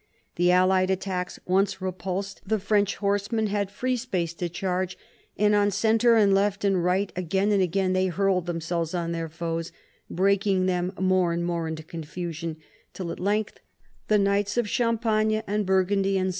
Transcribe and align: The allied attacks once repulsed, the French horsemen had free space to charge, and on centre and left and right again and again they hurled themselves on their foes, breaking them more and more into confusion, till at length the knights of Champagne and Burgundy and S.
The 0.35 0.51
allied 0.51 0.89
attacks 0.89 1.39
once 1.45 1.79
repulsed, 1.79 2.41
the 2.43 2.57
French 2.57 2.95
horsemen 2.95 3.45
had 3.45 3.69
free 3.69 3.95
space 3.95 4.33
to 4.33 4.49
charge, 4.49 4.97
and 5.37 5.53
on 5.53 5.69
centre 5.69 6.15
and 6.15 6.33
left 6.33 6.65
and 6.65 6.83
right 6.83 7.11
again 7.15 7.51
and 7.51 7.61
again 7.61 7.93
they 7.93 8.07
hurled 8.07 8.47
themselves 8.47 8.95
on 8.95 9.11
their 9.11 9.29
foes, 9.29 9.71
breaking 10.09 10.65
them 10.65 10.91
more 10.99 11.33
and 11.33 11.45
more 11.45 11.67
into 11.67 11.83
confusion, 11.83 12.57
till 12.95 13.11
at 13.11 13.19
length 13.19 13.59
the 14.07 14.17
knights 14.17 14.57
of 14.57 14.67
Champagne 14.67 15.43
and 15.45 15.67
Burgundy 15.67 16.17
and 16.17 16.29
S. 16.29 16.29